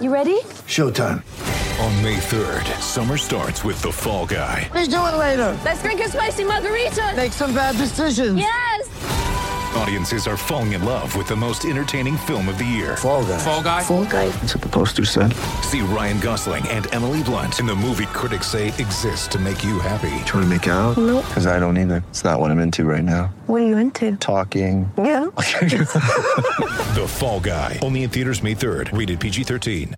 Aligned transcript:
You 0.00 0.12
ready? 0.12 0.40
Showtime. 0.74 1.22
On 1.78 2.02
May 2.02 2.16
3rd, 2.16 2.64
summer 2.80 3.16
starts 3.16 3.62
with 3.62 3.80
The 3.80 3.92
Fall 3.92 4.26
Guy. 4.26 4.68
Let's 4.74 4.88
do 4.88 4.96
it 4.96 5.16
later. 5.16 5.56
Let's 5.64 5.84
drink 5.84 6.00
a 6.00 6.08
spicy 6.08 6.42
margarita. 6.42 7.12
Make 7.14 7.30
some 7.30 7.54
bad 7.54 7.76
decisions. 7.76 8.36
Yes. 8.36 8.90
Audiences 9.76 10.26
are 10.26 10.36
falling 10.36 10.72
in 10.72 10.84
love 10.84 11.14
with 11.14 11.28
the 11.28 11.36
most 11.36 11.64
entertaining 11.64 12.16
film 12.16 12.48
of 12.48 12.58
the 12.58 12.64
year. 12.64 12.96
Fall 12.96 13.24
guy. 13.24 13.38
Fall 13.38 13.62
guy. 13.62 13.82
Fall 13.84 14.04
guy. 14.04 14.28
That's 14.30 14.56
what 14.56 14.62
the 14.62 14.68
poster 14.68 15.04
said. 15.04 15.32
See 15.62 15.80
Ryan 15.82 16.18
Gosling 16.18 16.66
and 16.68 16.92
Emily 16.92 17.22
Blunt 17.22 17.60
in 17.60 17.66
the 17.66 17.74
movie 17.76 18.06
critics 18.06 18.48
say 18.48 18.68
exists 18.68 19.28
to 19.28 19.38
make 19.38 19.62
you 19.62 19.78
happy. 19.78 20.24
Trying 20.24 20.42
to 20.44 20.48
make 20.48 20.66
it 20.66 20.70
out? 20.70 20.96
Nope. 20.96 21.24
Because 21.28 21.46
I 21.46 21.60
don't 21.60 21.78
either. 21.78 22.02
It's 22.10 22.24
not 22.24 22.40
what 22.40 22.50
I'm 22.50 22.58
into 22.58 22.84
right 22.84 23.04
now. 23.04 23.32
What 23.46 23.62
are 23.62 23.66
you 23.66 23.76
into? 23.76 24.16
Talking. 24.16 24.90
Yeah. 24.98 25.23
The 26.94 27.06
Fall 27.08 27.40
Guy. 27.40 27.80
Only 27.82 28.04
in 28.04 28.10
theaters 28.10 28.42
May 28.42 28.54
3rd. 28.54 28.96
Rated 28.96 29.18
PG-13. 29.18 29.94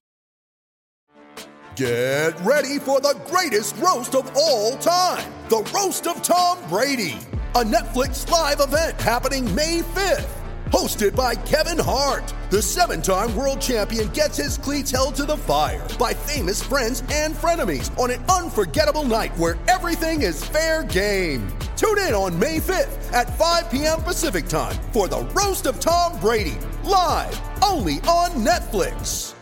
Get 1.76 2.32
ready 2.40 2.78
for 2.78 3.02
the 3.02 3.14
greatest 3.26 3.76
roast 3.76 4.14
of 4.14 4.34
all 4.34 4.78
time 4.78 5.30
the 5.48 5.58
Roast 5.74 6.06
of 6.08 6.22
Tom 6.22 6.58
Brady, 6.68 7.18
a 7.54 7.62
Netflix 7.62 8.28
live 8.30 8.60
event 8.60 9.00
happening 9.00 9.54
May 9.54 9.80
5th. 9.80 10.45
Hosted 10.70 11.14
by 11.14 11.36
Kevin 11.36 11.78
Hart, 11.78 12.34
the 12.50 12.60
seven 12.60 13.00
time 13.00 13.34
world 13.36 13.60
champion 13.60 14.08
gets 14.08 14.36
his 14.36 14.58
cleats 14.58 14.90
held 14.90 15.14
to 15.14 15.24
the 15.24 15.36
fire 15.36 15.86
by 15.96 16.12
famous 16.12 16.60
friends 16.60 17.04
and 17.12 17.34
frenemies 17.36 17.96
on 17.96 18.10
an 18.10 18.24
unforgettable 18.24 19.04
night 19.04 19.36
where 19.38 19.56
everything 19.68 20.22
is 20.22 20.44
fair 20.44 20.82
game. 20.82 21.46
Tune 21.76 21.98
in 21.98 22.14
on 22.14 22.36
May 22.36 22.58
5th 22.58 23.12
at 23.12 23.38
5 23.38 23.70
p.m. 23.70 24.02
Pacific 24.02 24.48
time 24.48 24.74
for 24.92 25.06
the 25.06 25.20
Roast 25.36 25.66
of 25.66 25.78
Tom 25.78 26.18
Brady, 26.18 26.58
live 26.82 27.40
only 27.62 27.96
on 28.08 28.30
Netflix. 28.44 29.34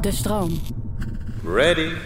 De 0.00 0.10
stroom. 0.10 0.60
Ready. 1.44 1.96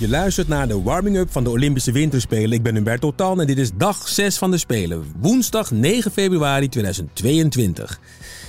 Je 0.00 0.08
luistert 0.08 0.48
naar 0.48 0.68
de 0.68 0.82
warming-up 0.82 1.32
van 1.32 1.44
de 1.44 1.50
Olympische 1.50 1.92
Winterspelen. 1.92 2.52
Ik 2.52 2.62
ben 2.62 2.74
Humberto 2.74 3.12
Tan 3.14 3.40
en 3.40 3.46
dit 3.46 3.58
is 3.58 3.70
dag 3.74 4.08
6 4.08 4.38
van 4.38 4.50
de 4.50 4.58
Spelen. 4.58 5.04
Woensdag 5.18 5.70
9 5.70 6.10
februari 6.10 6.68
2022. 6.68 8.00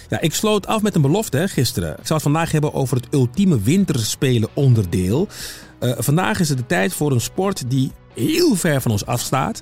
Ja, 0.10 0.20
ik 0.20 0.34
sloot 0.34 0.68
af 0.68 0.82
met 0.82 0.96
een 0.96 1.02
belofte 1.02 1.48
gisteren. 1.48 1.92
Ik 1.92 2.06
zal 2.06 2.16
het 2.16 2.26
vandaag 2.26 2.52
hebben 2.52 2.74
over 2.74 2.98
het 2.98 3.08
ultieme 3.14 3.62
winterspelen 3.62 4.50
onderdeel. 4.54 5.28
Eh, 5.80 5.92
vandaag 5.98 6.40
is 6.40 6.50
het 6.50 6.58
de 6.58 6.66
tijd 6.66 6.94
voor 6.94 7.12
een 7.12 7.22
sport 7.22 7.70
die 7.70 7.92
heel 8.14 8.56
ver 8.56 8.82
van 8.82 8.92
ons 8.92 9.06
afstaat. 9.06 9.62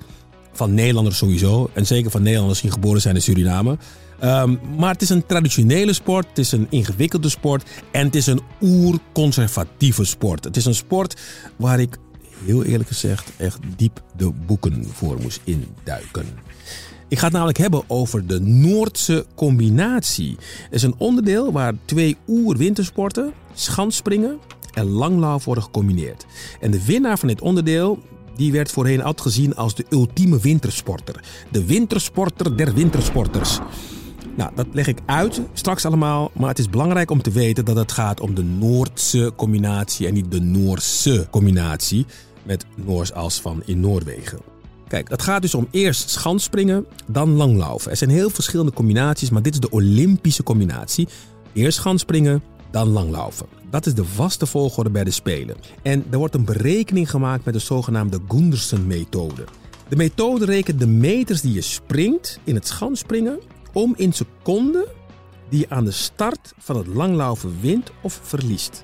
Van 0.53 0.73
Nederlanders 0.73 1.17
sowieso. 1.17 1.69
En 1.73 1.85
zeker 1.85 2.11
van 2.11 2.21
Nederlanders 2.21 2.61
die 2.61 2.71
geboren 2.71 3.01
zijn 3.01 3.15
in 3.15 3.21
Suriname. 3.21 3.77
Ehm, 4.19 4.55
maar 4.77 4.91
het 4.93 5.01
is 5.01 5.09
een 5.09 5.25
traditionele 5.25 5.93
sport, 5.93 6.27
het 6.27 6.37
is 6.37 6.51
een 6.51 6.67
ingewikkelde 6.69 7.29
sport 7.29 7.69
en 7.91 8.05
het 8.05 8.15
is 8.15 8.27
een 8.27 8.41
oerconservatieve 8.61 10.03
sport. 10.03 10.43
Het 10.43 10.57
is 10.57 10.65
een 10.65 10.75
sport 10.75 11.19
waar 11.55 11.79
ik 11.79 11.97
heel 12.45 12.63
eerlijk 12.63 12.89
gezegd 12.89 13.31
echt 13.37 13.59
diep 13.75 14.03
de 14.15 14.31
boeken 14.45 14.85
voor 14.93 15.17
moest 15.21 15.41
induiken. 15.43 16.25
Ik 17.07 17.17
ga 17.17 17.23
het 17.23 17.33
namelijk 17.33 17.57
hebben 17.57 17.83
over 17.87 18.27
de 18.27 18.39
Noordse 18.39 19.25
combinatie. 19.35 20.35
Het 20.63 20.73
is 20.73 20.83
een 20.83 20.95
onderdeel 20.97 21.51
waar 21.51 21.73
twee 21.85 22.17
oer-wintersporten, 22.27 23.33
schansspringen 23.53 24.37
en 24.73 24.85
langlauf 24.85 25.45
worden 25.45 25.63
gecombineerd. 25.63 26.25
En 26.59 26.71
de 26.71 26.85
winnaar 26.85 27.19
van 27.19 27.27
dit 27.27 27.41
onderdeel 27.41 27.99
die 28.39 28.51
werd 28.51 28.71
voorheen 28.71 29.03
altijd 29.03 29.21
gezien 29.21 29.55
als 29.55 29.75
de 29.75 29.85
ultieme 29.89 30.39
wintersporter. 30.39 31.23
De 31.51 31.65
wintersporter 31.65 32.57
der 32.57 32.73
wintersporters. 32.73 33.59
Nou, 34.35 34.51
dat 34.55 34.67
leg 34.71 34.87
ik 34.87 34.99
uit 35.05 35.41
straks 35.53 35.85
allemaal. 35.85 36.31
Maar 36.33 36.49
het 36.49 36.59
is 36.59 36.69
belangrijk 36.69 37.11
om 37.11 37.21
te 37.21 37.31
weten 37.31 37.65
dat 37.65 37.75
het 37.75 37.91
gaat 37.91 38.19
om 38.19 38.35
de 38.35 38.43
Noordse 38.43 39.33
combinatie 39.35 40.07
en 40.07 40.13
niet 40.13 40.31
de 40.31 40.39
Noorse 40.39 41.27
combinatie. 41.29 42.05
Met 42.43 42.65
Noors 42.75 43.13
als 43.13 43.41
van 43.41 43.61
in 43.65 43.79
Noorwegen. 43.79 44.39
Kijk, 44.87 45.09
het 45.09 45.21
gaat 45.21 45.41
dus 45.41 45.55
om 45.55 45.67
eerst 45.71 46.09
schansspringen, 46.09 46.85
dan 47.07 47.29
langlaufen. 47.35 47.91
Er 47.91 47.97
zijn 47.97 48.09
heel 48.09 48.29
verschillende 48.29 48.71
combinaties, 48.71 49.29
maar 49.29 49.41
dit 49.41 49.53
is 49.53 49.59
de 49.59 49.69
Olympische 49.69 50.43
combinatie. 50.43 51.07
Eerst 51.53 51.77
schansspringen, 51.77 52.43
dan 52.71 52.87
langlaufen. 52.87 53.47
Dat 53.69 53.85
is 53.85 53.93
de 53.93 54.05
vaste 54.05 54.45
volgorde 54.45 54.89
bij 54.89 55.03
de 55.03 55.11
Spelen. 55.11 55.55
En 55.81 56.05
er 56.09 56.17
wordt 56.17 56.35
een 56.35 56.45
berekening 56.45 57.09
gemaakt 57.09 57.45
met 57.45 57.53
de 57.53 57.59
zogenaamde 57.59 58.19
Gundersen-methode. 58.27 59.43
De 59.87 59.95
methode 59.95 60.45
rekent 60.45 60.79
de 60.79 60.87
meters 60.87 61.41
die 61.41 61.53
je 61.53 61.61
springt 61.61 62.39
in 62.43 62.55
het 62.55 62.67
schansspringen 62.67 63.39
om 63.73 63.93
in 63.97 64.13
seconden 64.13 64.85
die 65.49 65.59
je 65.59 65.69
aan 65.69 65.85
de 65.85 65.91
start 65.91 66.53
van 66.57 66.77
het 66.77 66.87
langlaufen 66.87 67.57
wint 67.61 67.91
of 68.01 68.19
verliest. 68.23 68.83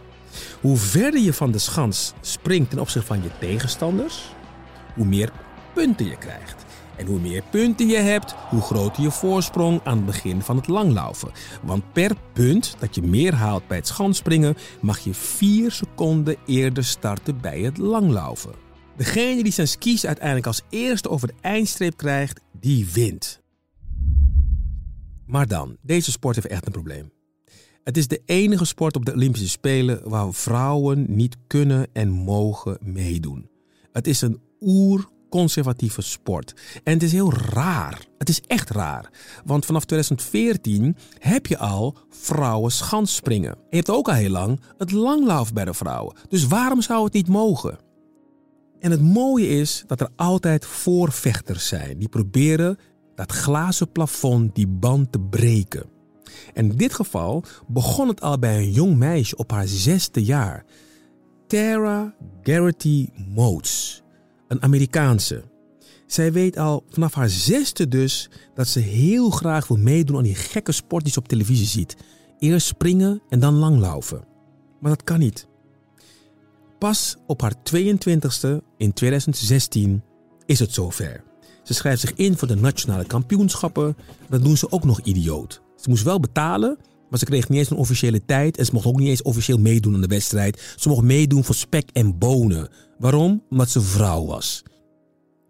Hoe 0.61 0.77
verder 0.77 1.21
je 1.21 1.33
van 1.33 1.51
de 1.51 1.57
schans 1.57 2.13
springt 2.21 2.69
ten 2.69 2.79
opzichte 2.79 3.07
van 3.07 3.23
je 3.23 3.29
tegenstanders, 3.39 4.21
hoe 4.95 5.05
meer 5.05 5.31
punten 5.73 6.05
je 6.05 6.17
krijgt. 6.17 6.65
En 6.97 7.05
hoe 7.05 7.19
meer 7.19 7.43
punten 7.49 7.87
je 7.87 7.97
hebt, 7.97 8.31
hoe 8.49 8.61
groter 8.61 9.03
je 9.03 9.11
voorsprong 9.11 9.81
aan 9.83 9.97
het 9.97 10.05
begin 10.05 10.41
van 10.41 10.55
het 10.55 10.67
langlaufen. 10.67 11.31
Want 11.63 11.93
per 11.93 12.15
punt 12.33 12.75
dat 12.79 12.95
je 12.95 13.01
meer 13.01 13.33
haalt 13.33 13.67
bij 13.67 13.77
het 13.77 13.87
schansspringen, 13.87 14.55
mag 14.81 14.99
je 14.99 15.13
4 15.13 15.71
seconden 15.71 16.35
eerder 16.45 16.83
starten 16.83 17.41
bij 17.41 17.59
het 17.59 17.77
langlaufen. 17.77 18.53
Degene 18.97 19.43
die 19.43 19.51
zijn 19.51 19.67
skis 19.67 20.05
uiteindelijk 20.05 20.47
als 20.47 20.61
eerste 20.69 21.09
over 21.09 21.27
de 21.27 21.33
eindstreep 21.41 21.97
krijgt, 21.97 22.41
die 22.59 22.87
wint. 22.93 23.43
Maar 25.25 25.47
dan, 25.47 25.77
deze 25.81 26.11
sport 26.11 26.35
heeft 26.35 26.47
echt 26.47 26.65
een 26.65 26.71
probleem. 26.71 27.11
Het 27.83 27.97
is 27.97 28.07
de 28.07 28.21
enige 28.25 28.65
sport 28.65 28.95
op 28.95 29.05
de 29.05 29.13
Olympische 29.13 29.49
Spelen 29.49 30.09
waar 30.09 30.33
vrouwen 30.33 31.05
niet 31.07 31.37
kunnen 31.47 31.87
en 31.93 32.09
mogen 32.09 32.77
meedoen. 32.81 33.49
Het 33.91 34.07
is 34.07 34.21
een 34.21 34.41
oer-conservatieve 35.35 36.01
sport. 36.01 36.53
En 36.83 36.93
het 36.93 37.03
is 37.03 37.11
heel 37.11 37.33
raar. 37.33 38.05
Het 38.17 38.29
is 38.29 38.41
echt 38.47 38.69
raar. 38.69 39.09
Want 39.45 39.65
vanaf 39.65 39.85
2014 39.85 40.95
heb 41.19 41.45
je 41.45 41.57
al 41.57 41.97
vrouwen 42.09 42.71
schansspringen. 42.71 43.57
Je 43.69 43.75
hebt 43.75 43.89
ook 43.89 44.07
al 44.07 44.13
heel 44.13 44.29
lang 44.29 44.59
het 44.77 44.91
langlauf 44.91 45.53
bij 45.53 45.65
de 45.65 45.73
vrouwen. 45.73 46.15
Dus 46.29 46.47
waarom 46.47 46.81
zou 46.81 47.03
het 47.03 47.13
niet 47.13 47.27
mogen? 47.27 47.77
En 48.79 48.91
het 48.91 49.01
mooie 49.01 49.47
is 49.47 49.83
dat 49.87 50.01
er 50.01 50.09
altijd 50.15 50.65
voorvechters 50.65 51.67
zijn 51.67 51.97
die 51.97 52.09
proberen 52.09 52.77
dat 53.15 53.31
glazen 53.31 53.91
plafond, 53.91 54.55
die 54.55 54.67
band 54.67 55.11
te 55.11 55.19
breken. 55.19 55.85
En 56.53 56.69
in 56.69 56.77
dit 56.77 56.93
geval 56.93 57.43
begon 57.67 58.07
het 58.07 58.21
al 58.21 58.39
bij 58.39 58.57
een 58.57 58.71
jong 58.71 58.97
meisje 58.97 59.35
op 59.35 59.51
haar 59.51 59.67
zesde 59.67 60.23
jaar. 60.23 60.65
Tara 61.47 62.15
Garrity 62.43 63.09
Motes, 63.35 64.03
een 64.47 64.61
Amerikaanse. 64.61 65.43
Zij 66.07 66.31
weet 66.31 66.57
al 66.57 66.83
vanaf 66.89 67.13
haar 67.13 67.29
zesde 67.29 67.87
dus 67.87 68.29
dat 68.53 68.67
ze 68.67 68.79
heel 68.79 69.29
graag 69.29 69.67
wil 69.67 69.77
meedoen 69.77 70.17
aan 70.17 70.23
die 70.23 70.35
gekke 70.35 70.71
sport 70.71 71.03
die 71.03 71.13
ze 71.13 71.19
op 71.19 71.27
televisie 71.27 71.67
ziet. 71.67 71.95
Eerst 72.39 72.67
springen 72.67 73.21
en 73.29 73.39
dan 73.39 73.53
langlaufen. 73.53 74.23
Maar 74.79 74.91
dat 74.91 75.03
kan 75.03 75.19
niet. 75.19 75.47
Pas 76.79 77.15
op 77.27 77.41
haar 77.41 77.53
22e 77.73 78.57
in 78.77 78.93
2016 78.93 80.03
is 80.45 80.59
het 80.59 80.73
zover. 80.73 81.23
Ze 81.63 81.73
schrijft 81.73 82.01
zich 82.01 82.13
in 82.13 82.37
voor 82.37 82.47
de 82.47 82.55
nationale 82.55 83.05
kampioenschappen. 83.05 83.97
Dat 84.29 84.43
doen 84.43 84.57
ze 84.57 84.71
ook 84.71 84.83
nog 84.83 84.99
idioot. 84.99 85.61
Ze 85.75 85.89
moest 85.89 86.03
wel 86.03 86.19
betalen, 86.19 86.77
maar 87.09 87.19
ze 87.19 87.25
kreeg 87.25 87.49
niet 87.49 87.59
eens 87.59 87.69
een 87.69 87.77
officiële 87.77 88.25
tijd. 88.25 88.57
En 88.57 88.65
ze 88.65 88.73
mocht 88.73 88.85
ook 88.85 88.99
niet 88.99 89.07
eens 89.07 89.21
officieel 89.21 89.57
meedoen 89.57 89.93
aan 89.93 90.01
de 90.01 90.07
wedstrijd. 90.07 90.73
Ze 90.75 90.89
mocht 90.89 91.03
meedoen 91.03 91.43
voor 91.43 91.55
spek 91.55 91.89
en 91.93 92.17
bonen. 92.17 92.69
Waarom? 92.97 93.43
Omdat 93.49 93.69
ze 93.69 93.81
vrouw 93.81 94.25
was. 94.25 94.63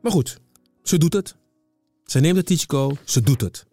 Maar 0.01 0.12
goed, 0.12 0.39
ze 0.83 0.97
doet 0.97 1.13
het. 1.13 1.35
Ze 2.06 2.19
neemt 2.19 2.38
het 2.38 2.50
risico, 2.50 2.91
ze 3.03 3.21
doet 3.21 3.41
het. 3.41 3.65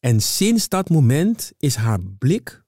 En 0.00 0.20
sinds 0.20 0.68
dat 0.68 0.90
moment 0.90 1.52
is 1.58 1.74
haar 1.74 2.00
blik 2.18 2.62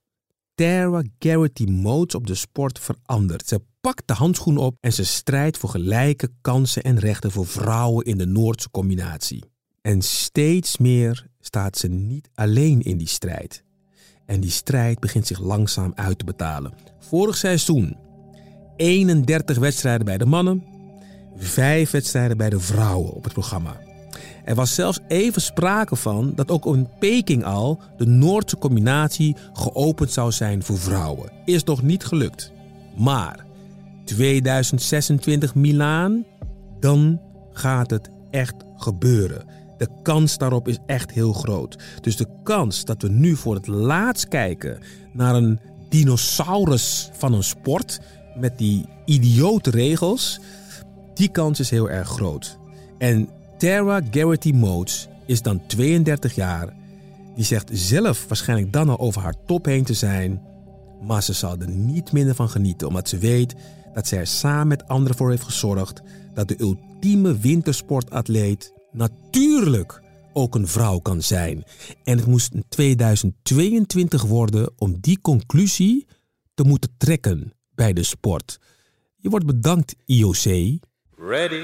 Tara 0.54 1.02
Garrity 1.18 1.64
Modes 1.64 2.14
op 2.14 2.26
de 2.26 2.34
sport 2.34 2.78
veranderd. 2.78 3.46
Ze 3.46 3.62
pakt 3.80 4.02
de 4.06 4.14
handschoen 4.14 4.56
op 4.56 4.76
en 4.80 4.92
ze 4.92 5.04
strijdt 5.04 5.58
voor 5.58 5.68
gelijke 5.68 6.28
kansen 6.40 6.82
en 6.82 6.98
rechten 6.98 7.30
voor 7.30 7.46
vrouwen 7.46 8.04
in 8.04 8.18
de 8.18 8.26
Noordse 8.26 8.70
combinatie. 8.70 9.44
En 9.80 10.02
steeds 10.02 10.78
meer 10.78 11.26
staat 11.40 11.78
ze 11.78 11.88
niet 11.88 12.28
alleen 12.34 12.80
in 12.80 12.96
die 12.98 13.08
strijd. 13.08 13.64
En 14.26 14.40
die 14.40 14.50
strijd 14.50 15.00
begint 15.00 15.26
zich 15.26 15.40
langzaam 15.40 15.92
uit 15.94 16.18
te 16.18 16.24
betalen. 16.24 16.72
Vorig 16.98 17.36
seizoen 17.36 17.96
31 18.76 19.58
wedstrijden 19.58 20.04
bij 20.04 20.18
de 20.18 20.26
mannen, 20.26 20.64
5 21.36 21.90
wedstrijden 21.90 22.36
bij 22.36 22.50
de 22.50 22.60
vrouwen 22.60 23.12
op 23.12 23.24
het 23.24 23.32
programma. 23.32 23.76
Er 24.44 24.54
was 24.54 24.74
zelfs 24.74 24.98
even 25.08 25.42
sprake 25.42 25.96
van 25.96 26.32
dat 26.34 26.50
ook 26.50 26.66
in 26.66 26.88
Peking 26.98 27.44
al 27.44 27.80
de 27.96 28.06
Noordse 28.06 28.58
combinatie 28.58 29.36
geopend 29.52 30.12
zou 30.12 30.32
zijn 30.32 30.62
voor 30.62 30.78
vrouwen. 30.78 31.32
Is 31.44 31.64
nog 31.64 31.82
niet 31.82 32.04
gelukt. 32.04 32.52
Maar 32.96 33.44
2026 34.04 35.54
Milaan, 35.54 36.24
dan 36.80 37.20
gaat 37.52 37.90
het 37.90 38.10
echt 38.30 38.54
gebeuren. 38.76 39.44
De 39.82 39.88
kans 40.02 40.38
daarop 40.38 40.68
is 40.68 40.78
echt 40.86 41.10
heel 41.10 41.32
groot. 41.32 41.78
Dus 42.00 42.16
de 42.16 42.26
kans 42.42 42.84
dat 42.84 43.02
we 43.02 43.08
nu 43.08 43.36
voor 43.36 43.54
het 43.54 43.66
laatst 43.66 44.28
kijken 44.28 44.78
naar 45.12 45.34
een 45.34 45.60
dinosaurus 45.88 47.10
van 47.12 47.32
een 47.32 47.42
sport 47.42 48.00
met 48.36 48.58
die 48.58 48.86
idiote 49.04 49.70
regels, 49.70 50.40
die 51.14 51.28
kans 51.28 51.60
is 51.60 51.70
heel 51.70 51.90
erg 51.90 52.08
groot. 52.08 52.58
En 52.98 53.28
Tara 53.58 54.00
Garrity 54.10 54.52
Motes 54.52 55.08
is 55.26 55.42
dan 55.42 55.66
32 55.66 56.34
jaar. 56.34 56.72
Die 57.34 57.44
zegt 57.44 57.70
zelf 57.72 58.28
waarschijnlijk 58.28 58.72
dan 58.72 58.88
al 58.88 58.98
over 58.98 59.22
haar 59.22 59.44
top 59.46 59.64
heen 59.64 59.84
te 59.84 59.94
zijn. 59.94 60.42
Maar 61.00 61.22
ze 61.22 61.32
zal 61.32 61.58
er 61.58 61.70
niet 61.70 62.12
minder 62.12 62.34
van 62.34 62.48
genieten, 62.48 62.88
omdat 62.88 63.08
ze 63.08 63.18
weet 63.18 63.54
dat 63.94 64.06
zij 64.06 64.18
er 64.18 64.26
samen 64.26 64.68
met 64.68 64.88
anderen 64.88 65.16
voor 65.16 65.30
heeft 65.30 65.42
gezorgd 65.42 66.02
dat 66.34 66.48
de 66.48 66.60
ultieme 66.60 67.38
wintersportatleet 67.38 68.72
natuurlijk 68.92 70.02
ook 70.32 70.54
een 70.54 70.68
vrouw 70.68 70.98
kan 70.98 71.22
zijn. 71.22 71.64
En 72.04 72.16
het 72.16 72.26
moest 72.26 72.52
in 72.52 72.64
2022 72.68 74.22
worden 74.22 74.72
om 74.76 74.96
die 75.00 75.20
conclusie 75.20 76.06
te 76.54 76.62
moeten 76.62 76.94
trekken 76.96 77.52
bij 77.74 77.92
de 77.92 78.02
sport. 78.02 78.58
Je 79.16 79.28
wordt 79.28 79.46
bedankt, 79.46 79.94
IOC. 80.06 80.78
Ready. 81.16 81.62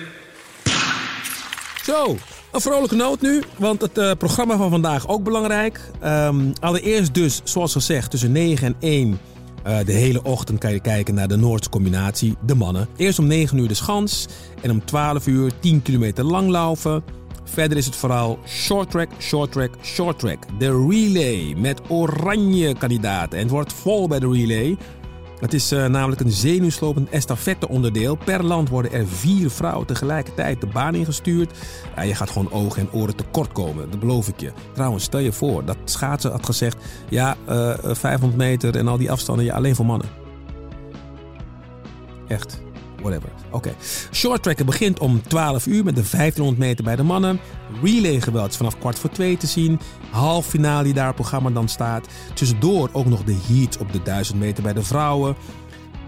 Zo, 1.84 2.16
een 2.52 2.60
vrolijke 2.60 2.94
noot 2.94 3.20
nu, 3.20 3.42
want 3.58 3.80
het 3.80 3.98
uh, 3.98 4.12
programma 4.12 4.56
van 4.56 4.70
vandaag 4.70 5.08
ook 5.08 5.24
belangrijk. 5.24 5.90
Um, 6.04 6.52
allereerst 6.60 7.14
dus, 7.14 7.40
zoals 7.44 7.72
gezegd, 7.72 8.10
tussen 8.10 8.32
9 8.32 8.66
en 8.66 8.76
1 8.80 9.18
uh, 9.66 9.78
de 9.84 9.92
hele 9.92 10.22
ochtend 10.22 10.58
kan 10.58 10.72
je 10.72 10.80
kijken 10.80 11.14
naar 11.14 11.28
de 11.28 11.36
Noordse 11.36 11.70
combinatie, 11.70 12.36
de 12.46 12.54
mannen. 12.54 12.88
Eerst 12.96 13.18
om 13.18 13.26
9 13.26 13.58
uur 13.58 13.68
de 13.68 13.74
schans 13.74 14.26
en 14.62 14.70
om 14.70 14.84
12 14.84 15.26
uur 15.26 15.52
10 15.60 15.82
kilometer 15.82 16.24
langlaufen. 16.24 17.02
Verder 17.52 17.76
is 17.76 17.86
het 17.86 17.96
vooral 17.96 18.38
short 18.46 18.90
track, 18.90 19.08
short 19.18 19.52
track, 19.52 19.70
short 19.82 20.18
track. 20.18 20.58
De 20.58 20.86
relay 20.88 21.54
met 21.56 21.80
oranje 21.88 22.74
kandidaten. 22.74 23.38
En 23.38 23.44
het 23.44 23.52
wordt 23.52 23.72
vol 23.72 24.08
bij 24.08 24.18
de 24.18 24.32
relay. 24.32 24.76
Het 25.40 25.54
is 25.54 25.72
uh, 25.72 25.86
namelijk 25.86 26.20
een 26.20 26.30
zenuwslopend 26.30 27.08
estafette-onderdeel. 27.08 28.16
Per 28.16 28.44
land 28.44 28.68
worden 28.68 28.92
er 28.92 29.06
vier 29.06 29.50
vrouwen 29.50 29.86
tegelijkertijd 29.86 30.60
de 30.60 30.66
baan 30.66 30.94
ingestuurd. 30.94 31.58
Ja, 31.96 32.02
je 32.02 32.14
gaat 32.14 32.30
gewoon 32.30 32.52
ogen 32.52 32.80
en 32.80 32.92
oren 32.92 33.16
tekort 33.16 33.52
komen, 33.52 33.90
dat 33.90 34.00
beloof 34.00 34.28
ik 34.28 34.40
je. 34.40 34.52
Trouwens, 34.72 35.04
stel 35.04 35.20
je 35.20 35.32
voor 35.32 35.64
dat 35.64 35.76
schaatsen 35.84 36.30
had 36.30 36.46
gezegd... 36.46 36.76
ja, 37.08 37.36
uh, 37.48 37.74
500 37.82 38.36
meter 38.36 38.76
en 38.76 38.88
al 38.88 38.98
die 38.98 39.10
afstanden, 39.10 39.44
ja, 39.44 39.54
alleen 39.54 39.74
voor 39.74 39.86
mannen. 39.86 40.08
Echt 42.28 42.60
whatever. 43.00 43.28
Oké. 43.46 43.56
Okay. 43.56 43.74
Short 44.12 44.42
tracken 44.42 44.66
begint 44.66 44.98
om 44.98 45.22
12 45.22 45.66
uur 45.66 45.84
met 45.84 45.96
de 45.96 46.02
1500 46.10 46.58
meter 46.58 46.84
bij 46.84 46.96
de 46.96 47.02
mannen. 47.02 47.40
Relay 47.82 48.20
geweld 48.20 48.56
vanaf 48.56 48.78
kwart 48.78 48.98
voor 48.98 49.10
twee 49.10 49.36
te 49.36 49.46
zien. 49.46 49.80
Half 50.10 50.46
finale 50.46 50.84
die 50.84 50.94
daar 50.94 51.14
programma 51.14 51.50
dan 51.50 51.68
staat. 51.68 52.06
Tussendoor 52.34 52.88
ook 52.92 53.06
nog 53.06 53.24
de 53.24 53.36
heat 53.46 53.78
op 53.78 53.92
de 53.92 54.02
1000 54.02 54.38
meter 54.38 54.62
bij 54.62 54.72
de 54.72 54.82
vrouwen. 54.82 55.36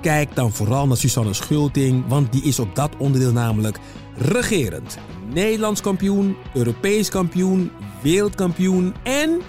Kijk 0.01 0.35
dan 0.35 0.53
vooral 0.53 0.87
naar 0.87 0.97
Susanne 0.97 1.35
Schulting, 1.35 2.05
want 2.09 2.33
die 2.33 2.43
is 2.43 2.59
op 2.59 2.75
dat 2.75 2.97
onderdeel 2.99 3.33
namelijk 3.33 3.79
regerend. 4.17 4.99
Nederlands 5.33 5.81
kampioen, 5.81 6.37
Europees 6.55 7.09
kampioen, 7.09 7.71
wereldkampioen 8.03 8.95
en 9.03 9.41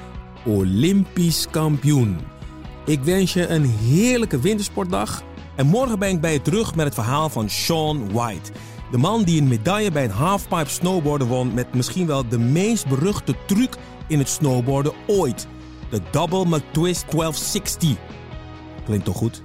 Olympisch 0.46 1.48
kampioen. 1.52 2.18
Ik 2.86 3.04
wens 3.04 3.34
je 3.34 3.48
een 3.48 3.66
heerlijke 3.66 4.40
wintersportdag 4.40 5.24
en 5.62 5.68
morgen 5.68 6.00
ben 6.00 6.10
ik 6.10 6.22
bij 6.22 6.34
je 6.34 6.42
terug 6.42 6.76
met 6.76 6.86
het 6.86 6.94
verhaal 6.94 7.30
van 7.30 7.50
Sean 7.50 8.12
White. 8.12 8.52
De 8.92 8.98
man 8.98 9.24
die 9.24 9.42
een 9.42 9.48
medaille 9.48 9.92
bij 9.92 10.04
een 10.04 10.10
halfpipe 10.10 10.70
snowboarden 10.70 11.28
won 11.28 11.54
met 11.54 11.74
misschien 11.74 12.08
wel 12.08 12.28
de 12.28 12.40
meest 12.40 12.88
beruchte 12.88 13.36
truc 13.48 13.76
in 14.08 14.20
het 14.20 14.30
snowboarden 14.30 14.94
ooit. 15.08 15.48
De 15.90 16.02
Double 16.12 16.46
McTwist 16.46 17.06
1260. 17.12 17.90
Klinkt 18.86 19.06
toch 19.06 19.18
goed? 19.18 19.42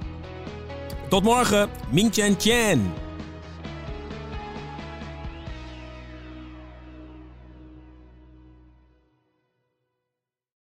Tot 1.08 1.22
morgen, 1.22 1.68
Ming 1.90 2.14
Chen 2.14 2.34
Chen. 2.38 2.92